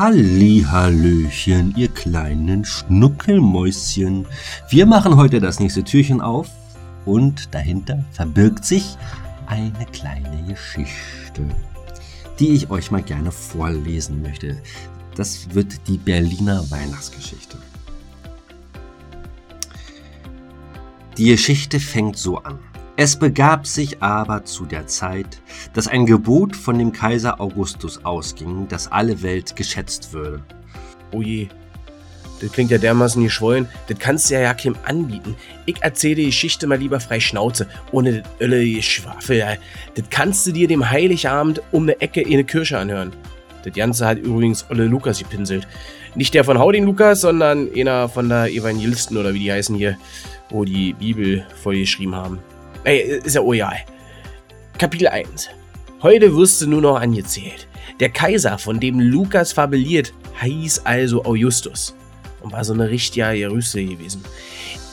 Hallihallöchen, 0.00 1.74
ihr 1.76 1.88
kleinen 1.88 2.64
Schnuckelmäuschen. 2.64 4.26
Wir 4.70 4.86
machen 4.86 5.16
heute 5.16 5.40
das 5.40 5.60
nächste 5.60 5.84
Türchen 5.84 6.22
auf 6.22 6.48
und 7.04 7.54
dahinter 7.54 8.02
verbirgt 8.10 8.64
sich 8.64 8.96
eine 9.46 9.84
kleine 9.92 10.42
Geschichte, 10.48 11.44
die 12.38 12.48
ich 12.48 12.70
euch 12.70 12.90
mal 12.90 13.02
gerne 13.02 13.30
vorlesen 13.30 14.22
möchte. 14.22 14.56
Das 15.16 15.54
wird 15.54 15.86
die 15.86 15.98
Berliner 15.98 16.64
Weihnachtsgeschichte. 16.70 17.58
Die 21.18 21.26
Geschichte 21.26 21.78
fängt 21.78 22.16
so 22.16 22.38
an. 22.38 22.58
Es 23.02 23.16
begab 23.16 23.66
sich 23.66 24.02
aber 24.02 24.44
zu 24.44 24.66
der 24.66 24.86
Zeit, 24.86 25.40
dass 25.72 25.88
ein 25.88 26.04
Gebot 26.04 26.54
von 26.54 26.78
dem 26.78 26.92
Kaiser 26.92 27.40
Augustus 27.40 28.04
ausging, 28.04 28.68
dass 28.68 28.92
alle 28.92 29.22
Welt 29.22 29.56
geschätzt 29.56 30.12
würde. 30.12 30.42
Oh 31.10 31.22
je, 31.22 31.48
das 32.42 32.52
klingt 32.52 32.70
ja 32.70 32.76
dermaßen 32.76 33.24
geschwollen, 33.24 33.66
das 33.88 33.98
kannst 33.98 34.28
du 34.28 34.34
ja 34.34 34.40
ja 34.40 34.52
keinem 34.52 34.76
anbieten. 34.84 35.34
Ich 35.64 35.76
erzähle 35.80 36.16
die 36.16 36.26
Geschichte 36.26 36.66
mal 36.66 36.76
lieber 36.76 37.00
frei 37.00 37.20
Schnauze, 37.20 37.68
ohne 37.90 38.20
das 38.20 38.30
ölle 38.38 38.70
Geschwafel. 38.70 39.56
Das 39.94 40.04
kannst 40.10 40.46
du 40.46 40.52
dir 40.52 40.68
dem 40.68 40.90
Heiligabend 40.90 41.62
um 41.72 41.84
eine 41.84 41.98
Ecke 42.02 42.20
in 42.20 42.34
eine 42.34 42.44
Kirche 42.44 42.76
anhören. 42.76 43.14
Das 43.64 43.72
Ganze 43.72 44.06
hat 44.06 44.18
übrigens 44.18 44.66
Olle 44.68 44.84
Lukas 44.84 45.20
gepinselt. 45.20 45.66
Nicht 46.14 46.34
der 46.34 46.44
von 46.44 46.58
Hauding 46.58 46.84
Lukas, 46.84 47.22
sondern 47.22 47.70
einer 47.74 48.10
von 48.10 48.28
der 48.28 48.52
Evangelisten 48.52 49.16
oder 49.16 49.32
wie 49.32 49.38
die 49.38 49.52
heißen 49.52 49.74
hier, 49.74 49.96
wo 50.50 50.66
die 50.66 50.92
Bibel 50.92 51.46
vollgeschrieben 51.62 52.14
haben. 52.14 52.40
Ey, 52.82 53.20
ist 53.22 53.34
ja 53.34 53.42
ja. 53.52 53.72
Kapitel 54.78 55.08
1. 55.08 55.50
Heute 56.02 56.34
wirst 56.34 56.62
du 56.62 56.66
nur 56.66 56.80
noch 56.80 56.98
angezählt. 56.98 57.68
Der 58.00 58.08
Kaiser, 58.08 58.56
von 58.56 58.80
dem 58.80 58.98
Lukas 58.98 59.52
fabeliert, 59.52 60.14
hieß 60.40 60.86
also 60.86 61.22
Augustus 61.26 61.94
und 62.40 62.52
war 62.52 62.64
so 62.64 62.72
eine 62.72 62.88
richtige 62.88 63.32
Jerüse 63.32 63.84
gewesen. 63.84 64.24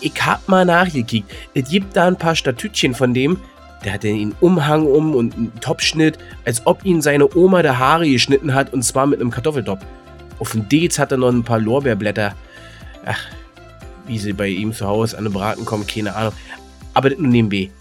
Ich 0.02 0.14
hab 0.26 0.50
mal 0.50 0.66
nachgekickt. 0.66 1.32
Es 1.54 1.70
gibt 1.70 1.96
da 1.96 2.08
ein 2.08 2.18
paar 2.18 2.36
Statütchen 2.36 2.94
von 2.94 3.14
dem. 3.14 3.40
Der 3.86 3.94
hatte 3.94 4.10
einen 4.10 4.36
Umhang 4.42 4.86
um 4.86 5.16
und 5.16 5.36
einen 5.36 5.58
Topschnitt, 5.62 6.18
als 6.44 6.68
ob 6.68 6.84
ihn 6.84 7.02
seine 7.02 7.34
Oma 7.38 7.62
der 7.62 7.80
Haare 7.80 8.10
geschnitten 8.10 8.54
hat 8.54 8.74
und 8.74 8.84
zwar 8.84 9.08
mit 9.08 9.22
einem 9.22 9.32
Kartoffeltopf. 9.32 9.86
Auf 10.40 10.52
dem 10.52 10.68
Dez 10.68 11.00
hat 11.00 11.14
er 11.14 11.20
noch 11.20 11.30
ein 11.30 11.44
paar 11.44 11.60
Lorbeerblätter. 11.60 12.36
Ach, 13.06 13.28
wie 14.08 14.20
sie 14.20 14.34
bei 14.34 14.50
ihm 14.50 14.74
zu 14.74 14.86
Hause 14.86 15.18
an 15.18 15.24
den 15.24 15.32
Braten 15.32 15.64
kommen, 15.64 15.88
keine 15.88 16.14
Ahnung 16.14 16.34
das 17.02 17.18
nur 17.18 17.28
nebenbei. 17.28 17.72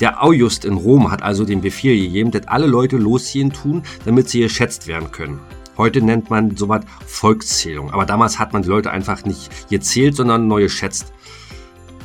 Der 0.00 0.22
August 0.22 0.64
in 0.64 0.74
Rom 0.74 1.10
hat 1.10 1.22
also 1.22 1.44
den 1.44 1.60
Befehl 1.60 1.98
gegeben, 1.98 2.30
dass 2.30 2.48
alle 2.48 2.66
Leute 2.66 2.96
losziehen 2.96 3.52
tun, 3.52 3.82
damit 4.04 4.28
sie 4.28 4.40
geschätzt 4.40 4.86
werden 4.86 5.10
können. 5.10 5.40
Heute 5.76 6.00
nennt 6.00 6.30
man 6.30 6.56
sowas 6.56 6.84
Volkszählung, 7.06 7.90
aber 7.90 8.06
damals 8.06 8.38
hat 8.38 8.52
man 8.52 8.62
die 8.62 8.68
Leute 8.68 8.90
einfach 8.90 9.24
nicht 9.24 9.68
gezählt, 9.68 10.16
sondern 10.16 10.48
neu 10.48 10.62
geschätzt. 10.62 11.12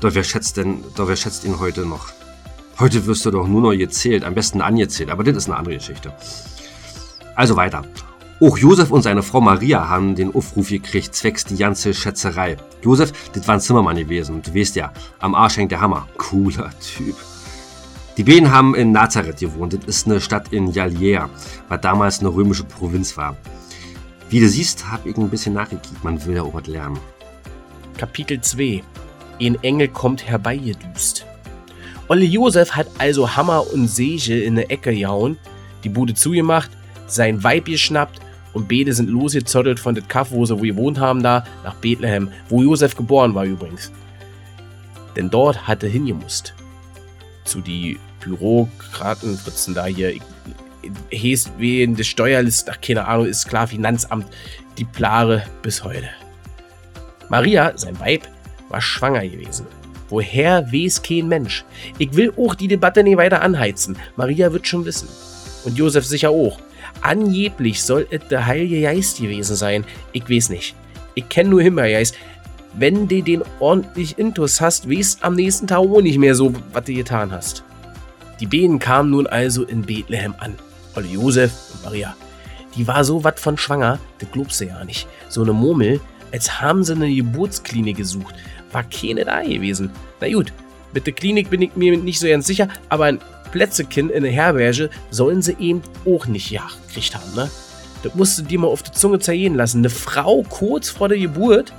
Doch 0.02 0.14
wer 0.14 0.24
schätzt 0.24 0.58
denn, 0.58 0.84
doch 0.96 1.08
wer 1.08 1.16
schätzt 1.16 1.46
ihn 1.46 1.60
heute 1.60 1.86
noch? 1.86 2.12
Heute 2.80 3.06
wirst 3.06 3.26
du 3.26 3.32
doch 3.32 3.48
nur 3.48 3.62
noch 3.62 3.78
gezählt, 3.78 4.24
am 4.24 4.34
besten 4.34 4.62
angezählt, 4.62 5.10
aber 5.10 5.24
das 5.24 5.38
ist 5.38 5.48
eine 5.48 5.58
andere 5.58 5.76
Geschichte. 5.76 6.14
Also 7.36 7.56
weiter. 7.56 7.86
Auch 8.44 8.58
Josef 8.58 8.90
und 8.90 9.04
seine 9.04 9.22
Frau 9.22 9.40
Maria 9.40 9.88
haben 9.88 10.16
den 10.16 10.34
Aufruf 10.34 10.70
gekriegt, 10.70 11.14
zwecks 11.14 11.46
die 11.46 11.58
ganze 11.58 11.94
Schätzerei. 11.94 12.58
Josef, 12.82 13.14
das 13.34 13.48
war 13.48 13.54
ein 13.54 13.62
Zimmermann 13.62 13.98
gewesen, 13.98 14.42
du 14.42 14.56
weißt 14.56 14.78
ja, 14.78 14.92
am 15.20 15.36
Arsch 15.36 15.58
hängt 15.58 15.72
der 15.72 15.80
Hammer. 15.80 16.08
Cooler 16.18 16.72
Typ. 16.80 17.16
Die 18.18 18.24
beiden 18.24 18.52
haben 18.52 18.74
in 18.74 18.92
Nazareth 18.92 19.42
gewohnt, 19.42 19.74
das 19.74 19.86
ist 19.86 20.08
eine 20.08 20.20
Stadt 20.20 20.52
in 20.52 20.72
Jalier, 20.72 21.30
was 21.70 21.82
damals 21.82 22.20
eine 22.20 22.30
römische 22.30 22.64
Provinz 22.64 23.16
war. 23.16 23.38
Wie 24.32 24.40
du 24.40 24.48
siehst, 24.48 24.90
habe 24.90 25.10
ich 25.10 25.18
ein 25.18 25.30
bisschen 25.30 25.54
nachgekickt, 25.54 26.04
man 26.04 26.26
will 26.26 26.38
ja 26.38 26.42
auch 26.42 26.56
was 26.56 26.66
lernen. 26.66 26.98
Kapitel 27.96 28.42
2 28.42 28.82
Ein 29.40 29.62
Engel 29.62 29.90
kommt 29.90 30.28
herbeigedüst. 30.28 31.28
Olle 32.08 32.26
Josef 32.26 32.72
hat 32.72 32.88
also 32.98 33.36
Hammer 33.36 33.72
und 33.72 33.88
Säge 33.88 34.42
in 34.42 34.54
eine 34.54 34.68
Ecke 34.72 34.96
gehauen, 34.96 35.38
die 35.84 35.90
Bude 35.90 36.16
zugemacht, 36.16 36.72
sein 37.06 37.44
Weib 37.44 37.66
geschnappt 37.66 38.20
und 38.54 38.68
beide 38.68 38.94
sind 38.94 39.10
losgezottelt 39.10 39.80
von 39.80 39.96
dem 39.96 40.08
Kaff, 40.08 40.32
wo 40.32 40.46
sie 40.46 40.56
gewohnt 40.56 41.00
haben, 41.00 41.24
da 41.24 41.44
nach 41.64 41.76
Bethlehem, 41.76 42.30
wo 42.50 42.62
Josef 42.62 42.96
geboren 42.96 43.34
war 43.34 43.46
übrigens. 43.46 43.92
Denn 45.16 45.30
dort 45.30 45.68
hatte 45.68 45.88
hingemusst. 45.88 46.54
Zu 47.44 47.62
die 47.62 47.98
Bürokratenfritzen 48.24 49.74
da 49.74 49.86
hier. 49.86 50.14
Heißt 51.14 51.52
wegen 51.58 51.96
des 51.96 52.08
Steuerlisten, 52.08 52.74
ach 52.74 52.82
keine 52.82 53.08
Ahnung, 53.08 53.28
ist 53.28 53.48
klar, 53.48 53.68
Finanzamt, 53.68 54.26
die 54.78 54.86
Plare 54.86 55.44
bis 55.62 55.84
heute. 55.84 56.10
Maria, 57.30 57.78
sein 57.78 58.00
Weib, 58.00 58.28
war 58.70 58.82
schwanger 58.82 59.28
gewesen. 59.28 59.68
Woher 60.10 60.66
weiß 60.74 61.04
kein 61.04 61.28
Mensch? 61.28 61.64
Ich 61.98 62.14
will 62.16 62.34
auch 62.36 62.56
die 62.56 62.68
Debatte 62.68 63.04
nicht 63.04 63.18
weiter 63.18 63.42
anheizen. 63.42 63.96
Maria 64.18 64.52
wird 64.52 64.68
schon 64.68 64.84
wissen. 64.84 65.08
Und 65.64 65.78
Josef 65.78 66.06
sicher 66.06 66.32
auch. 66.32 66.60
Angeblich 67.02 67.82
soll 67.82 68.08
es 68.10 68.28
der 68.30 68.46
Heilige 68.46 68.82
Geist 68.82 69.20
gewesen 69.20 69.56
sein. 69.56 69.86
Ich 70.12 70.30
weiß 70.30 70.50
nicht. 70.50 70.76
Ich 71.16 71.28
kenne 71.30 71.50
nur 71.50 71.62
Himmelgeist. 71.62 72.16
Wenn 72.74 73.08
du 73.08 73.22
den 73.22 73.44
ordentlich 73.60 74.18
Intus 74.18 74.62
hast, 74.62 74.90
weißt 74.90 75.24
am 75.24 75.36
nächsten 75.36 75.68
Tag 75.68 75.80
auch 75.80 76.02
nicht 76.02 76.18
mehr 76.18 76.36
so, 76.36 76.54
was 76.74 76.86
du 76.86 76.94
getan 76.94 77.32
hast. 77.32 77.64
Die 78.40 78.46
Behen 78.46 78.80
kamen 78.80 79.12
nun 79.12 79.28
also 79.28 79.64
in 79.64 79.82
Bethlehem 79.82 80.34
an. 80.40 80.56
Olle 80.96 81.08
Josef 81.08 81.52
und 81.74 81.84
Maria. 81.84 82.16
Die 82.76 82.88
war 82.88 83.04
so 83.04 83.24
wat 83.24 83.40
von 83.40 83.58
schwanger, 83.58 84.00
das 84.20 84.32
glaubst 84.32 84.62
du 84.62 84.66
ja 84.66 84.84
nicht. 84.86 85.08
So 85.28 85.42
eine 85.42 85.54
Murmel, 85.54 86.00
als 86.32 86.62
haben 86.62 86.84
sie 86.84 86.94
eine 86.94 87.14
Geburtsklinik 87.14 87.98
gesucht. 87.98 88.36
War 88.72 88.84
keine 88.84 89.26
da 89.26 89.42
gewesen. 89.42 89.92
Na 90.22 90.32
gut, 90.32 90.54
mit 90.94 91.06
der 91.06 91.14
Klinik 91.14 91.50
bin 91.50 91.62
ich 91.62 91.76
mir 91.76 91.98
nicht 91.98 92.20
so 92.20 92.28
ganz 92.28 92.48
sicher, 92.48 92.70
aber 92.90 93.06
ein 93.06 93.20
Plätzekind 93.52 94.12
in 94.12 94.24
der 94.24 94.32
Herberge 94.32 94.90
sollen 95.10 95.42
sie 95.42 95.56
eben 95.60 95.82
auch 96.06 96.26
nicht 96.26 96.50
ja, 96.52 96.68
gekriegt 96.88 97.16
haben, 97.16 97.36
ne? 97.36 97.50
Das 98.04 98.16
musst 98.16 98.40
du 98.40 98.44
dir 98.44 98.60
mal 98.60 98.68
auf 98.68 98.84
die 98.84 98.92
Zunge 98.92 99.20
zergehen 99.20 99.56
lassen. 99.56 99.80
Eine 99.80 99.90
Frau 99.90 100.44
kurz 100.50 100.90
vor 100.90 101.10
der 101.10 101.20
Geburt 101.20 101.72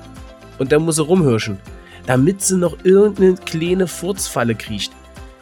und 0.58 0.70
dann 0.70 0.82
muss 0.82 0.96
sie 0.96 1.02
rumhirschen, 1.02 1.58
damit 2.06 2.42
sie 2.42 2.56
noch 2.56 2.84
irgendeine 2.84 3.34
kleine 3.34 3.88
Furzfalle 3.88 4.54
kriecht. 4.54 4.92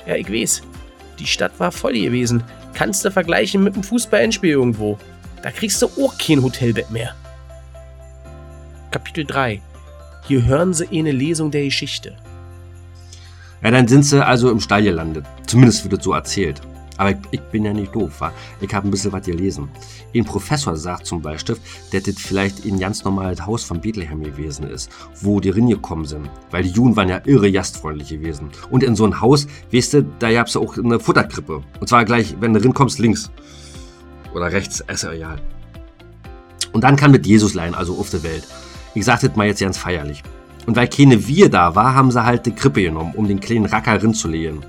Ja, 0.06 0.14
ich 0.14 0.32
weiß. 0.32 0.62
Die 1.18 1.26
Stadt 1.26 1.52
war 1.58 1.70
voll 1.70 1.92
gewesen. 1.92 2.42
Kannst 2.72 3.04
du 3.04 3.10
vergleichen 3.10 3.62
mit 3.62 3.74
einem 3.74 3.82
Fußball-Endspiel 3.82 4.50
irgendwo. 4.50 4.98
Da 5.42 5.50
kriegst 5.50 5.82
du 5.82 5.86
auch 5.86 6.16
kein 6.16 6.42
Hotelbett 6.42 6.90
mehr. 6.90 7.14
Kapitel 8.90 9.24
3. 9.24 9.60
Hier 10.26 10.44
hören 10.44 10.72
sie 10.72 10.88
eine 10.88 11.12
Lesung 11.12 11.50
der 11.50 11.64
Geschichte. 11.64 12.16
Ja, 13.62 13.70
dann 13.70 13.86
sind 13.86 14.04
sie 14.04 14.24
also 14.24 14.50
im 14.50 14.60
Stall 14.60 14.82
gelandet. 14.82 15.26
Zumindest 15.46 15.84
wird 15.84 15.98
es 15.98 16.04
so 16.04 16.12
erzählt. 16.12 16.60
Aber 16.96 17.14
ich, 17.30 17.40
bin 17.40 17.64
ja 17.64 17.72
nicht 17.72 17.94
doof, 17.94 18.20
wa? 18.20 18.30
Ich 18.60 18.74
habe 18.74 18.86
ein 18.86 18.90
bisschen 18.90 19.10
was 19.12 19.24
gelesen. 19.24 19.70
Ein 20.14 20.24
Professor 20.26 20.76
sagt 20.76 21.06
zum 21.06 21.22
Beispiel, 21.22 21.56
dass 21.92 22.02
das 22.02 22.14
vielleicht 22.18 22.66
ein 22.66 22.78
ganz 22.78 23.04
normales 23.04 23.46
Haus 23.46 23.64
von 23.64 23.80
Bethlehem 23.80 24.22
gewesen 24.22 24.66
ist, 24.66 24.90
wo 25.22 25.40
die 25.40 25.50
gekommen 25.50 26.04
sind. 26.04 26.28
Weil 26.50 26.64
die 26.64 26.70
Juden 26.70 26.96
waren 26.96 27.08
ja 27.08 27.22
irre 27.24 27.50
gastfreundlich 27.50 28.10
gewesen. 28.10 28.50
Und 28.70 28.82
in 28.82 28.96
so 28.96 29.06
ein 29.06 29.18
Haus, 29.18 29.46
weißt 29.72 29.94
du, 29.94 30.02
da 30.18 30.30
gab 30.30 30.48
es 30.48 30.56
auch 30.56 30.76
eine 30.76 31.00
Futterkrippe. 31.00 31.62
Und 31.80 31.88
zwar 31.88 32.04
gleich, 32.04 32.36
wenn 32.38 32.52
du 32.52 32.72
kommst, 32.72 32.98
links. 32.98 33.30
Oder 34.34 34.52
rechts, 34.52 34.84
ist 34.86 35.02
ja 35.02 35.12
egal. 35.12 35.40
Und 36.72 36.84
dann 36.84 36.96
kann 36.96 37.12
mit 37.12 37.26
Jesus 37.26 37.54
leihen, 37.54 37.74
also 37.74 37.96
auf 37.96 38.10
der 38.10 38.22
Welt. 38.22 38.46
Ich 38.94 39.06
sag 39.06 39.20
das 39.20 39.36
mal 39.36 39.46
jetzt 39.46 39.60
ganz 39.60 39.78
feierlich. 39.78 40.22
Und 40.66 40.76
weil 40.76 40.88
keine 40.88 41.26
Wir 41.26 41.48
da 41.48 41.74
war, 41.74 41.94
haben 41.94 42.10
sie 42.10 42.24
halt 42.24 42.46
die 42.46 42.54
Krippe 42.54 42.82
genommen, 42.82 43.12
um 43.16 43.26
den 43.26 43.40
kleinen 43.40 43.66
Racker 43.66 44.02
rinzulegen. 44.02 44.64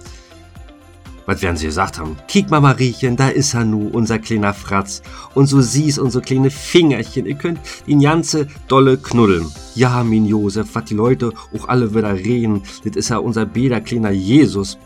Was 1.25 1.41
werden 1.41 1.55
sie 1.55 1.67
gesagt 1.67 1.99
haben? 1.99 2.17
Kick 2.27 2.49
mal, 2.49 2.59
Mariechen, 2.59 3.15
da 3.15 3.29
ist 3.29 3.53
er 3.53 3.63
nu, 3.63 3.87
unser 3.87 4.19
kleiner 4.19 4.53
Fratz. 4.53 5.01
Und 5.35 5.45
so 5.45 5.61
siehst 5.61 5.99
unsere 5.99 6.23
kleine 6.23 6.49
Fingerchen. 6.49 7.25
Ihr 7.25 7.35
könnt 7.35 7.59
ihn 7.85 8.01
ganze 8.01 8.47
dolle 8.67 8.97
knuddeln. 8.97 9.45
Ja, 9.75 10.03
min 10.03 10.25
Josef, 10.25 10.69
was 10.73 10.85
die 10.85 10.95
Leute 10.95 11.31
auch 11.55 11.67
alle 11.67 11.93
wieder 11.93 12.13
reden, 12.13 12.63
das 12.83 12.95
ist 12.95 13.09
ja 13.09 13.17
unser 13.17 13.45
beder 13.45 13.81
kleiner 13.81 14.11
Jesus. 14.11 14.77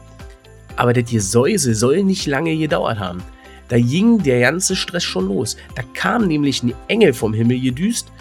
Aber 0.76 0.94
das 0.94 1.10
Gesäuse 1.10 1.74
soll 1.74 2.04
nicht 2.04 2.28
lange 2.28 2.56
gedauert 2.58 3.00
haben. 3.00 3.24
Da 3.70 3.80
ging 3.80 4.22
der 4.22 4.42
ganze 4.42 4.76
Stress 4.76 5.04
schon 5.04 5.28
los. 5.28 5.58
Da 5.74 5.84
kam 5.94 6.28
nämlich 6.28 6.62
ein 6.62 6.74
Engel 6.88 7.14
vom 7.14 7.34
Himmel 7.34 7.60
gedüst. 7.62 8.12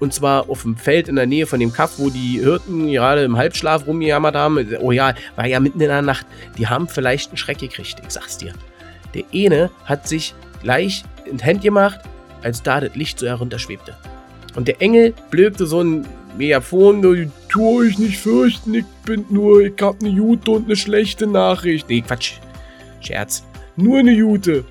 Und 0.00 0.14
zwar 0.14 0.48
auf 0.48 0.62
dem 0.62 0.76
Feld 0.76 1.08
in 1.08 1.16
der 1.16 1.26
Nähe 1.26 1.46
von 1.46 1.60
dem 1.60 1.72
Kaff, 1.72 1.98
wo 1.98 2.08
die 2.08 2.40
Hirten 2.40 2.90
gerade 2.90 3.22
im 3.22 3.36
Halbschlaf 3.36 3.86
rumgejammert 3.86 4.34
haben. 4.34 4.66
Oh 4.80 4.92
ja, 4.92 5.14
war 5.36 5.46
ja 5.46 5.60
mitten 5.60 5.80
in 5.80 5.88
der 5.88 6.02
Nacht. 6.02 6.26
Die 6.58 6.66
haben 6.66 6.88
vielleicht 6.88 7.28
einen 7.28 7.36
Schreck 7.36 7.58
gekriegt, 7.58 8.00
ich 8.02 8.10
sag's 8.10 8.38
dir. 8.38 8.54
Der 9.14 9.24
eine 9.34 9.70
hat 9.84 10.08
sich 10.08 10.34
gleich 10.62 11.04
in 11.26 11.42
Hand 11.42 11.62
gemacht, 11.62 12.00
als 12.42 12.62
da 12.62 12.80
das 12.80 12.94
Licht 12.96 13.18
so 13.18 13.26
herunterschwebte. 13.26 13.94
Und 14.56 14.68
der 14.68 14.80
Engel 14.80 15.14
blökte 15.30 15.66
so 15.66 15.82
ein 15.82 16.06
Megafon, 16.36 17.04
ich 17.14 17.28
tue 17.48 17.86
euch 17.86 17.98
nicht 17.98 18.18
fürchten, 18.18 18.74
ich 18.74 18.84
bin 19.04 19.26
nur, 19.28 19.60
ich 19.60 19.74
hab 19.80 20.00
eine 20.00 20.14
gute 20.14 20.52
und 20.52 20.64
eine 20.64 20.76
schlechte 20.76 21.26
Nachricht. 21.26 21.88
Nee, 21.88 22.00
Quatsch. 22.00 22.34
Scherz. 23.00 23.44
Nur 23.76 23.98
eine 23.98 24.12
Jute. 24.12 24.64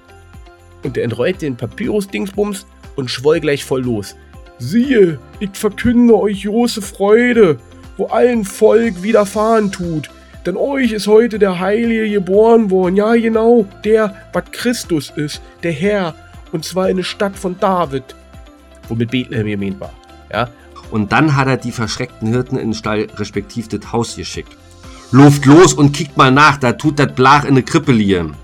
Und 0.83 0.95
der 0.95 1.03
entrollte 1.03 1.39
den 1.39 1.57
Papyrus-Dingsbums 1.57 2.65
und 2.95 3.11
schwoll 3.11 3.39
gleich 3.39 3.63
voll 3.63 3.83
los. 3.83 4.15
Siehe, 4.59 5.19
ich 5.39 5.51
verkünde 5.53 6.17
euch 6.17 6.44
große 6.44 6.81
Freude, 6.81 7.57
wo 7.97 8.07
allen 8.07 8.44
Volk 8.44 9.01
widerfahren 9.01 9.71
tut. 9.71 10.09
Denn 10.45 10.57
euch 10.57 10.91
ist 10.91 11.07
heute 11.07 11.39
der 11.39 11.59
Heilige 11.59 12.09
geboren 12.09 12.69
worden. 12.69 12.95
Ja, 12.95 13.13
genau, 13.15 13.65
der, 13.83 14.15
was 14.33 14.44
Christus 14.51 15.11
ist, 15.15 15.41
der 15.63 15.71
Herr. 15.71 16.15
Und 16.51 16.65
zwar 16.65 16.89
in 16.89 16.97
der 16.97 17.03
Stadt 17.03 17.38
von 17.38 17.57
David. 17.59 18.03
Womit 18.88 19.11
Bethlehem 19.11 19.47
gemeint 19.47 19.79
war. 19.79 19.94
Ja, 20.31 20.50
Und 20.91 21.12
dann 21.12 21.35
hat 21.35 21.47
er 21.47 21.57
die 21.57 21.71
verschreckten 21.71 22.29
Hirten 22.29 22.57
in 22.57 22.69
den 22.69 22.73
Stall 22.73 23.07
respektiv 23.17 23.67
das 23.67 23.91
Haus 23.91 24.15
geschickt. 24.15 24.55
Luft 25.12 25.45
los 25.45 25.73
und 25.73 25.91
kickt 25.94 26.17
mal 26.17 26.31
nach, 26.31 26.57
da 26.57 26.73
tut 26.73 27.00
das 27.00 27.13
Blach 27.13 27.45
in 27.45 27.55
ne 27.55 27.63
Krippe 27.63 27.91
liegen. 27.91 28.35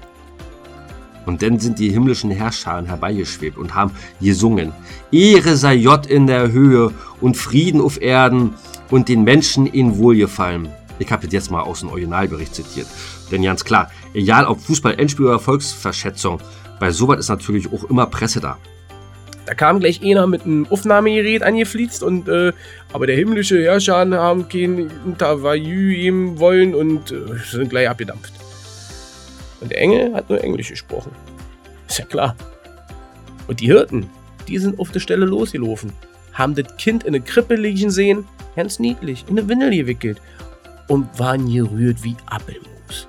Und 1.26 1.42
dann 1.42 1.60
sind 1.60 1.80
die 1.80 1.90
himmlischen 1.90 2.32
Herrscharen 2.32 2.86
herbeigeschwebt 2.86 3.58
und 3.58 3.74
haben 3.74 3.92
gesungen. 4.22 4.72
Ehre 5.12 5.58
sei 5.58 5.76
J 5.76 6.06
in 6.06 6.28
der 6.28 6.52
Höhe 6.52 6.92
und 7.22 7.38
Frieden 7.38 7.82
auf 7.82 8.02
Erden 8.02 8.54
und 8.92 9.10
den 9.10 9.24
Menschen 9.24 9.66
in 9.66 9.98
Wohlgefallen. 9.98 10.70
Ich 11.00 11.12
habe 11.12 11.28
jetzt 11.28 11.52
mal 11.52 11.62
aus 11.62 11.82
dem 11.82 11.90
Originalbericht 11.90 12.56
zitiert. 12.56 12.88
Denn 13.32 13.42
ganz 13.42 13.66
klar, 13.66 13.92
egal 14.14 14.46
ob 14.46 14.62
Fußball, 14.62 15.00
Endspiel 15.00 15.26
oder 15.26 15.40
Volksverschätzung, 15.40 16.40
bei 16.80 16.92
sowas 16.92 17.20
ist 17.20 17.30
natürlich 17.30 17.72
auch 17.72 17.84
immer 17.90 18.06
Presse 18.06 18.40
da. 18.40 18.58
Da 19.46 19.54
kam 19.54 19.80
gleich 19.80 20.02
einer 20.04 20.26
mit 20.26 20.44
einem 20.44 20.66
Aufnahmegerät 20.68 21.44
angeflitzt 21.44 22.02
und 22.02 22.28
äh, 22.28 22.52
aber 22.92 23.06
der 23.06 23.16
himmlische 23.16 23.62
Herrscher 23.62 23.98
haben 23.98 24.50
kein 24.50 24.90
Interview 25.06 25.94
geben 25.94 26.40
wollen 26.40 26.74
und 26.74 27.12
äh, 27.12 27.38
sind 27.52 27.70
gleich 27.70 27.88
abgedampft. 27.88 28.35
Und 29.62 29.72
der 29.72 29.80
Engel 29.80 30.14
hat 30.14 30.30
nur 30.30 30.44
Englisch 30.44 30.70
gesprochen. 30.70 31.12
Ist 31.88 32.00
ja 32.00 32.06
klar. 32.06 32.36
Und 33.48 33.60
die 33.60 33.68
Hirten, 33.68 34.10
die 34.48 34.58
sind 34.58 34.80
auf 34.80 34.92
der 34.92 35.00
Stelle 35.00 35.26
losgelaufen, 35.26 35.94
haben 36.34 36.56
das 36.56 36.76
Kind 36.78 37.04
in 37.04 37.16
eine 37.16 37.22
Krippe 37.22 37.56
liegen 37.56 37.90
sehen, 37.90 38.28
ganz 38.56 38.80
niedlich, 38.80 39.26
in 39.28 39.38
eine 39.38 39.48
Windel 39.48 39.72
gewickelt 39.72 40.22
und 40.88 41.20
waren 41.20 41.52
gerührt 41.52 42.04
wie 42.04 42.16
Appelmus. 42.26 43.08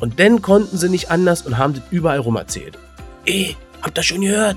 Und 0.00 0.20
dann 0.20 0.42
konnten 0.42 0.76
sie 0.76 0.88
nicht 0.88 1.10
anders 1.10 1.42
und 1.42 1.56
haben 1.56 1.74
das 1.74 1.82
überall 1.90 2.18
rum 2.18 2.36
erzählt. 2.36 2.78
Ey, 3.24 3.56
habt 3.82 3.98
ihr 3.98 4.02
schon 4.02 4.20
gehört? 4.20 4.56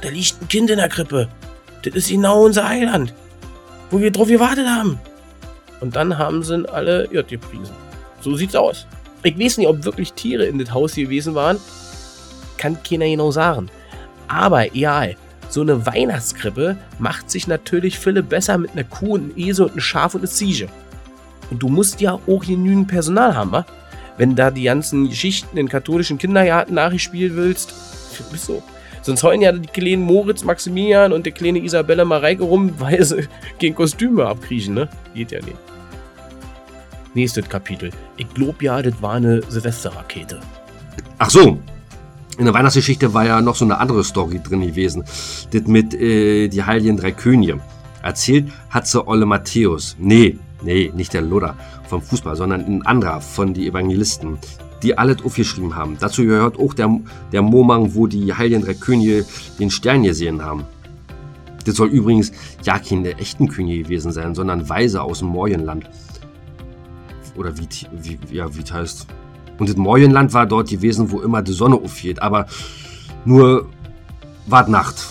Da 0.00 0.08
liegt 0.08 0.40
ein 0.40 0.48
Kind 0.48 0.70
in 0.70 0.78
der 0.78 0.88
Krippe. 0.88 1.28
Das 1.82 1.94
ist 1.94 2.08
genau 2.08 2.44
unser 2.44 2.68
Heiland, 2.68 3.14
wo 3.90 4.00
wir 4.00 4.10
drauf 4.10 4.28
gewartet 4.28 4.66
haben. 4.66 4.98
Und 5.80 5.94
dann 5.94 6.18
haben 6.18 6.42
sie 6.42 6.68
alle 6.68 7.04
Irrt 7.06 7.28
gepriesen. 7.28 7.74
So 8.20 8.34
sieht's 8.34 8.56
aus. 8.56 8.86
Ich 9.22 9.38
weiß 9.38 9.58
nicht, 9.58 9.68
ob 9.68 9.84
wirklich 9.84 10.12
Tiere 10.12 10.46
in 10.46 10.58
das 10.58 10.72
Haus 10.72 10.94
gewesen 10.94 11.34
waren. 11.34 11.58
Kann 12.56 12.82
keiner 12.82 13.06
genau 13.06 13.30
sagen. 13.30 13.68
Aber 14.28 14.74
egal, 14.74 15.16
so 15.48 15.62
eine 15.62 15.86
Weihnachtskrippe 15.86 16.76
macht 16.98 17.30
sich 17.30 17.46
natürlich 17.46 17.98
viele 17.98 18.22
besser 18.22 18.58
mit 18.58 18.72
einer 18.72 18.84
Kuh, 18.84 19.16
einem 19.16 19.32
Esel 19.36 19.66
und 19.66 19.72
einem 19.72 19.80
Schaf 19.80 20.14
und 20.14 20.20
einer 20.20 20.30
Ziege. 20.30 20.68
Und 21.50 21.62
du 21.62 21.68
musst 21.68 22.00
ja 22.00 22.12
auch 22.12 22.44
genügend 22.44 22.88
Personal 22.88 23.34
haben, 23.34 23.52
wa? 23.52 23.66
Wenn 24.18 24.34
da 24.34 24.50
die 24.50 24.64
ganzen 24.64 25.08
Geschichten 25.08 25.56
in 25.56 25.68
katholischen 25.68 26.18
Kindergarten 26.18 26.74
nachgespielt 26.74 27.34
willst, 27.36 27.74
bist 28.32 28.44
so. 28.44 28.62
Sonst 29.00 29.22
heulen 29.22 29.40
ja 29.40 29.52
die 29.52 29.68
kleinen 29.68 30.02
Moritz, 30.02 30.44
Maximilian 30.44 31.12
und 31.12 31.24
die 31.24 31.30
kleine 31.30 31.60
Isabella 31.60 32.04
Mareike 32.04 32.42
rum, 32.42 32.74
weil 32.78 33.02
sie 33.02 33.28
gegen 33.58 33.74
Kostüme 33.74 34.26
abkriechen, 34.26 34.74
ne? 34.74 34.88
Geht 35.14 35.32
ja 35.32 35.40
nicht. 35.40 35.56
Nächstes 37.14 37.48
Kapitel. 37.48 37.90
Ich 38.16 38.32
glaub 38.34 38.62
ja, 38.62 38.80
das 38.82 39.00
war 39.00 39.14
eine 39.14 39.42
Silvesterrakete. 39.48 40.40
Ach 41.18 41.30
so, 41.30 41.58
in 42.38 42.44
der 42.44 42.54
Weihnachtsgeschichte 42.54 43.12
war 43.14 43.26
ja 43.26 43.40
noch 43.40 43.56
so 43.56 43.64
eine 43.64 43.78
andere 43.78 44.04
Story 44.04 44.40
drin 44.40 44.60
gewesen. 44.60 45.02
Das 45.50 45.62
mit 45.66 45.92
äh, 45.94 46.48
die 46.48 46.62
heiligen 46.62 46.96
drei 46.96 47.10
Könige. 47.10 47.60
Erzählt 48.02 48.52
hat 48.70 48.86
sie 48.86 49.04
Olle 49.04 49.26
Matthäus. 49.26 49.96
Nee, 49.98 50.38
nee, 50.62 50.92
nicht 50.94 51.14
der 51.14 51.22
Luther 51.22 51.56
vom 51.88 52.00
Fußball, 52.00 52.36
sondern 52.36 52.64
ein 52.64 52.86
anderer 52.86 53.20
von 53.20 53.54
die 53.54 53.66
Evangelisten, 53.66 54.38
die 54.84 54.96
alles 54.96 55.24
aufgeschrieben 55.24 55.74
haben. 55.74 55.96
Dazu 55.98 56.22
gehört 56.22 56.58
auch 56.60 56.74
der, 56.74 57.00
der 57.32 57.42
Momang, 57.42 57.94
wo 57.94 58.06
die 58.06 58.32
heiligen 58.32 58.62
drei 58.62 58.74
Könige 58.74 59.24
den 59.58 59.70
Stern 59.70 60.04
gesehen 60.04 60.44
haben. 60.44 60.64
Das 61.64 61.74
soll 61.74 61.88
übrigens 61.88 62.30
ja 62.62 62.78
keine 62.78 63.18
echten 63.18 63.48
Könige 63.48 63.82
gewesen 63.82 64.12
sein, 64.12 64.34
sondern 64.34 64.68
Weise 64.68 65.02
aus 65.02 65.18
dem 65.18 65.28
Morgenland. 65.28 65.90
Oder 67.38 67.56
wie, 67.56 67.68
wie, 67.92 68.18
ja, 68.34 68.54
wie 68.54 68.62
heißt. 68.62 69.06
Und 69.58 69.68
das 69.68 69.76
Morgenland 69.76 70.34
war 70.34 70.46
dort 70.46 70.68
gewesen, 70.68 71.10
wo 71.10 71.20
immer 71.20 71.40
die 71.40 71.52
Sonne 71.52 71.76
aufgeht, 71.76 72.20
aber 72.20 72.46
nur 73.24 73.68
war 74.46 74.68
Nacht. 74.68 75.06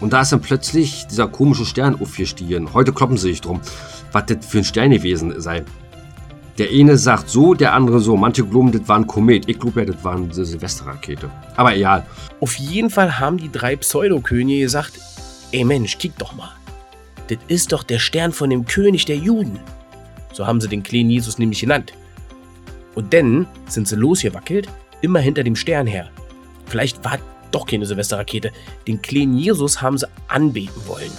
Und 0.00 0.12
da 0.12 0.20
ist 0.20 0.32
dann 0.32 0.40
plötzlich 0.40 1.06
dieser 1.06 1.28
komische 1.28 1.64
Stern 1.64 2.00
aufgestiegen. 2.00 2.74
Heute 2.74 2.92
kloppen 2.92 3.16
sie 3.16 3.30
sich 3.30 3.40
drum, 3.40 3.60
was 4.12 4.26
das 4.26 4.44
für 4.46 4.58
ein 4.58 4.64
Stern 4.64 4.90
gewesen 4.90 5.40
sei. 5.40 5.64
Der 6.58 6.70
eine 6.70 6.96
sagt 6.96 7.28
so, 7.28 7.54
der 7.54 7.74
andere 7.74 8.00
so. 8.00 8.16
Manche 8.16 8.44
glauben, 8.44 8.72
das 8.72 8.88
war 8.88 8.96
ein 8.96 9.06
Komet. 9.06 9.48
Ich 9.48 9.58
glaube 9.58 9.80
ja, 9.80 9.86
das 9.86 10.02
war 10.02 10.16
eine 10.16 10.32
Silvesterrakete. 10.32 11.30
Aber 11.54 11.76
egal. 11.76 12.06
Auf 12.40 12.54
jeden 12.56 12.88
Fall 12.88 13.18
haben 13.18 13.36
die 13.36 13.52
drei 13.52 13.76
Pseudokönige 13.76 14.62
gesagt: 14.62 14.92
Ey 15.52 15.64
Mensch, 15.64 15.98
kick 15.98 16.16
doch 16.18 16.34
mal. 16.34 16.50
Das 17.28 17.38
ist 17.48 17.72
doch 17.72 17.82
der 17.82 17.98
Stern 17.98 18.32
von 18.32 18.50
dem 18.50 18.64
König 18.64 19.04
der 19.04 19.16
Juden. 19.16 19.58
So 20.36 20.46
haben 20.46 20.60
sie 20.60 20.68
den 20.68 20.82
kleinen 20.82 21.08
Jesus 21.08 21.38
nämlich 21.38 21.60
genannt. 21.60 21.94
Und 22.94 23.14
dann 23.14 23.46
sind 23.68 23.88
sie 23.88 23.96
losgewackelt, 23.96 24.68
immer 25.00 25.18
hinter 25.18 25.42
dem 25.42 25.56
Stern 25.56 25.86
her. 25.86 26.10
Vielleicht 26.66 27.02
war 27.02 27.18
doch 27.52 27.66
keine 27.66 27.86
Silvesterrakete. 27.86 28.52
Den 28.86 29.00
kleinen 29.00 29.38
Jesus 29.38 29.80
haben 29.80 29.96
sie 29.96 30.06
anbeten 30.28 30.82
wollen. 30.86 31.10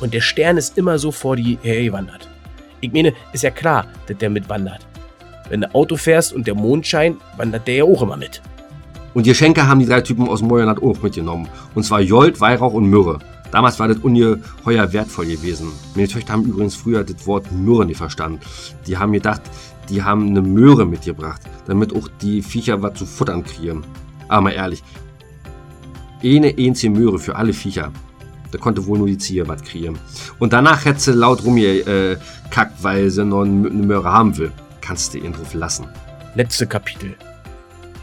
Und 0.00 0.14
der 0.14 0.22
Stern 0.22 0.56
ist 0.56 0.78
immer 0.78 0.98
so 0.98 1.12
vor 1.12 1.36
die 1.36 1.58
hergewandert. 1.60 2.26
Ich 2.80 2.90
meine, 2.90 3.12
ist 3.34 3.42
ja 3.42 3.50
klar, 3.50 3.86
dass 4.06 4.16
der 4.16 4.30
mitwandert. 4.30 4.86
Wenn 5.50 5.60
du 5.60 5.74
Auto 5.74 5.96
fährst 5.96 6.32
und 6.32 6.46
der 6.46 6.54
Mond 6.54 6.86
scheint, 6.86 7.18
wandert 7.36 7.68
der 7.68 7.74
ja 7.74 7.84
auch 7.84 8.00
immer 8.00 8.16
mit. 8.16 8.40
Und 9.12 9.24
Geschenke 9.24 9.66
haben 9.66 9.80
die 9.80 9.86
drei 9.86 10.00
Typen 10.00 10.26
aus 10.26 10.38
dem 10.38 10.48
Morgenland 10.48 10.82
auch 10.82 11.02
mitgenommen. 11.02 11.48
Und 11.74 11.84
zwar 11.84 12.00
Jolt, 12.00 12.40
Weihrauch 12.40 12.72
und 12.72 12.88
Myrrhe. 12.88 13.18
Damals 13.50 13.78
war 13.78 13.88
das 13.88 13.98
ungeheuer 13.98 14.92
wertvoll 14.92 15.26
gewesen. 15.26 15.68
Meine 15.94 16.08
Töchter 16.08 16.32
haben 16.32 16.44
übrigens 16.44 16.74
früher 16.74 17.04
das 17.04 17.26
Wort 17.26 17.52
Myrrhe 17.52 17.86
nicht 17.86 17.98
verstanden. 17.98 18.40
Die 18.86 18.96
haben 18.98 19.12
gedacht, 19.12 19.42
die 19.88 20.02
haben 20.02 20.28
eine 20.28 20.42
Möhre 20.42 20.86
mitgebracht, 20.86 21.42
damit 21.66 21.94
auch 21.94 22.08
die 22.20 22.42
Viecher 22.42 22.82
was 22.82 22.94
zu 22.94 23.06
futtern 23.06 23.44
kriegen. 23.44 23.84
Aber 24.28 24.42
mal 24.42 24.50
ehrlich, 24.50 24.82
eine 26.22 26.54
einzige 26.58 26.92
Möhre 26.92 27.18
für 27.18 27.36
alle 27.36 27.52
Viecher. 27.52 27.92
Da 28.50 28.58
konnte 28.58 28.86
wohl 28.86 28.98
nur 28.98 29.08
die 29.08 29.18
Ziege 29.18 29.46
was 29.46 29.62
kriegen. 29.62 29.98
Und 30.38 30.52
danach 30.52 30.84
hätte 30.84 31.00
sie 31.00 31.12
laut 31.12 31.44
rumgekackt, 31.44 32.82
weil 32.82 33.10
sie 33.10 33.24
noch 33.24 33.42
eine 33.42 33.68
Möhre 33.68 34.10
haben 34.10 34.36
will. 34.38 34.52
Kannst 34.80 35.12
du 35.14 35.18
ihn 35.18 35.32
drauf 35.32 35.54
lassen. 35.54 35.86
Letzte 36.34 36.66
Kapitel. 36.66 37.14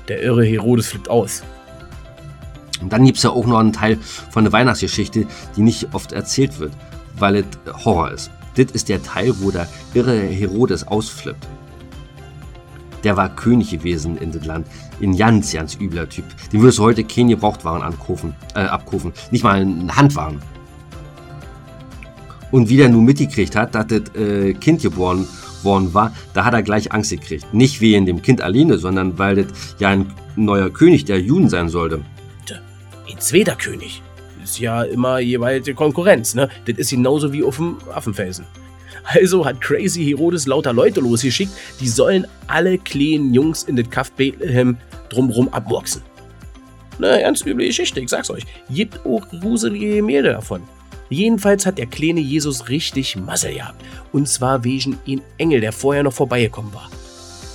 Der 0.07 0.21
irre 0.21 0.43
Herodes 0.45 0.88
flippt 0.88 1.10
aus. 1.10 1.43
Und 2.81 2.91
dann 2.91 3.05
gibt 3.05 3.17
es 3.17 3.23
ja 3.23 3.29
auch 3.29 3.45
noch 3.45 3.59
einen 3.59 3.73
Teil 3.73 3.97
von 4.31 4.43
der 4.43 4.53
Weihnachtsgeschichte, 4.53 5.27
die 5.55 5.61
nicht 5.61 5.93
oft 5.93 6.11
erzählt 6.11 6.59
wird, 6.59 6.73
weil 7.17 7.38
es 7.38 7.45
Horror 7.85 8.11
ist. 8.11 8.31
Das 8.55 8.71
ist 8.71 8.89
der 8.89 9.01
Teil, 9.01 9.33
wo 9.39 9.51
der 9.51 9.67
irre 9.93 10.19
Herodes 10.19 10.85
ausflippt. 10.88 11.47
Der 13.03 13.17
war 13.17 13.35
König 13.35 13.71
gewesen 13.71 14.17
in 14.17 14.31
das 14.31 14.45
Land. 14.45 14.67
Ein 15.01 15.17
ganz, 15.17 15.53
ganz 15.53 15.75
übler 15.79 16.07
Typ. 16.07 16.25
Den 16.51 16.61
würdest 16.61 16.77
du 16.77 16.83
heute 16.83 17.03
keinen 17.03 17.29
Gebrauchtwaren 17.29 17.81
ankaufen, 17.81 18.35
äh, 18.53 18.59
abkaufen. 18.59 19.11
Nicht 19.31 19.43
mal 19.43 19.55
einen 19.55 19.95
Handwaren. 19.95 20.39
Und 22.51 22.69
wie 22.69 22.77
der 22.77 22.89
nun 22.89 23.05
mitgekriegt 23.05 23.55
hat, 23.55 23.73
dass 23.73 23.88
das 23.88 24.13
äh, 24.15 24.53
Kind 24.53 24.81
geboren 24.81 25.27
worden 25.63 25.93
war, 25.93 26.13
da 26.33 26.45
hat 26.45 26.53
er 26.53 26.63
gleich 26.63 26.91
Angst 26.91 27.11
gekriegt. 27.11 27.53
Nicht 27.53 27.81
wegen 27.81 28.05
dem 28.05 28.21
Kind 28.21 28.41
alleine, 28.41 28.77
sondern 28.77 29.17
weil 29.17 29.35
das 29.38 29.75
ja 29.79 29.89
ein 29.89 30.13
neuer 30.35 30.69
König 30.69 31.05
der 31.05 31.19
Juden 31.19 31.50
sein 31.50 31.69
sollte. 31.69 32.01
Ein 33.10 33.20
zweiter 33.20 33.55
König. 33.55 34.01
Ist 34.43 34.60
ja 34.60 34.84
immer 34.84 35.20
jeweils 35.20 35.65
die 35.65 35.74
Konkurrenz, 35.74 36.34
ne? 36.34 36.50
Das 36.65 36.77
ist 36.77 36.89
genauso 36.89 37.31
wie 37.31 37.43
auf 37.43 37.58
dem 37.58 37.77
Affenfelsen. 37.93 38.46
Also 39.03 39.46
hat 39.46 39.62
Crazy 39.62 40.03
Herodes 40.05 40.48
lauter 40.48 40.74
Leute 40.74 41.00
losgeschickt, 41.00 41.51
die 41.79 41.88
sollen 41.88 42.27
alle 42.48 42.77
kleinen 42.77 43.34
Jungs 43.34 43.63
in 43.63 43.75
das 43.75 43.89
Kaff 43.89 44.12
Bethlehem 44.12 44.77
drumrum 45.10 45.50
abboxen. 45.50 46.01
Na, 47.00 47.20
ganz 47.20 47.46
üble 47.46 47.65
Geschichte, 47.65 48.00
ich 48.00 48.10
sag's 48.10 48.29
euch. 48.29 48.43
Gibt 48.70 49.03
auch 49.05 49.27
gruselige 49.29 49.96
Gemälde 49.96 50.31
davon. 50.31 50.62
Jedenfalls 51.10 51.65
hat 51.65 51.77
der 51.77 51.88
kleine 51.88 52.22
Jesus 52.22 52.70
richtig 52.70 53.15
Massel 53.15 53.55
gehabt. 53.55 53.84
Und 54.13 54.29
zwar 54.29 54.63
wegen 54.63 54.98
ein 55.08 55.22
Engel, 55.38 55.62
der 55.62 55.72
vorher 55.72 56.03
noch 56.03 56.13
vorbeigekommen 56.13 56.74
war. 56.74 56.89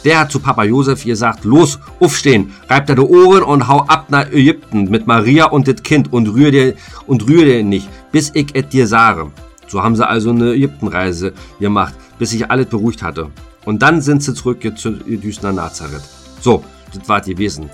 Der 0.07 0.21
hat 0.21 0.31
zu 0.31 0.39
Papa 0.39 0.63
Josef 0.63 1.05
gesagt, 1.05 1.45
los, 1.45 1.81
aufstehen, 1.99 2.55
reib 2.69 2.87
dir 2.87 2.95
die 2.95 3.01
Ohren 3.01 3.43
und 3.43 3.67
hau 3.67 3.81
ab 3.81 4.07
nach 4.09 4.31
Ägypten 4.31 4.85
mit 4.85 5.09
Maria 5.09 5.47
und 5.47 5.67
das 5.67 5.83
Kind 5.83 6.13
und 6.13 6.29
rühr 6.29 6.53
dir, 6.53 6.77
und 7.09 7.27
rühr 7.27 7.45
dir 7.45 7.65
nicht, 7.65 7.89
bis 8.13 8.31
ich 8.33 8.55
et 8.55 8.73
dir 8.73 8.87
sage. 8.87 9.33
So 9.67 9.83
haben 9.83 9.97
sie 9.97 10.09
also 10.09 10.31
eine 10.31 10.53
Ägyptenreise 10.53 11.33
gemacht, 11.59 11.95
bis 12.21 12.31
sich 12.31 12.49
alles 12.49 12.67
beruhigt 12.67 13.03
hatte. 13.03 13.33
Und 13.65 13.83
dann 13.83 14.01
sind 14.01 14.23
sie 14.23 14.33
zurückgedüst 14.33 15.43
nach 15.43 15.53
Nazareth. 15.53 16.05
So, 16.41 16.63
das 16.95 17.09
war 17.09 17.21
gewesen. 17.21 17.69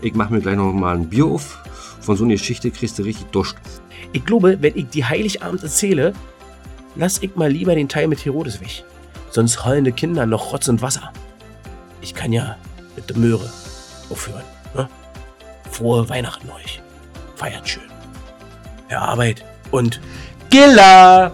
Ich 0.00 0.14
mach 0.14 0.30
mir 0.30 0.40
gleich 0.40 0.56
noch 0.56 0.72
mal 0.72 0.96
ein 0.96 1.10
Bier 1.10 1.26
auf. 1.26 1.58
Von 2.00 2.16
so 2.16 2.24
einer 2.24 2.32
Geschichte 2.32 2.70
kriegst 2.70 2.98
du 2.98 3.02
richtig 3.02 3.26
Durst. 3.26 3.56
Ich 4.14 4.24
glaube, 4.24 4.56
wenn 4.62 4.74
ich 4.74 4.88
die 4.88 5.04
Heiligabend 5.04 5.62
erzähle, 5.62 6.14
lass 6.96 7.20
ich 7.20 7.36
mal 7.36 7.50
lieber 7.50 7.74
den 7.74 7.90
Teil 7.90 8.08
mit 8.08 8.24
Herodes 8.24 8.62
weg. 8.62 8.84
Sonst 9.28 9.66
heulende 9.66 9.92
Kinder 9.92 10.24
noch 10.24 10.50
Rotz 10.50 10.68
und 10.68 10.80
Wasser. 10.80 11.12
Ich 12.04 12.14
kann 12.14 12.32
ja 12.34 12.56
mit 12.96 13.08
der 13.08 13.16
Möhre 13.16 13.50
aufhören. 14.10 14.44
Ne? 14.74 14.86
Frohe 15.70 16.06
Weihnachten 16.10 16.50
euch. 16.50 16.82
Feiert 17.34 17.66
schön. 17.66 17.90
Ja, 18.90 19.00
Arbeit 19.00 19.42
und 19.70 20.02
Gilla! 20.50 21.32